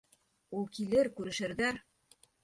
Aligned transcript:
Ул 0.59 0.63
килер, 0.77 1.09
күрешерҙәр. 1.19 1.77